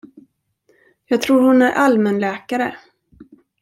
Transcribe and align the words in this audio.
Jag 1.05 1.21
tror 1.21 1.41
hon 1.41 1.61
är 1.61 1.71
allmänläkare. 1.71 2.75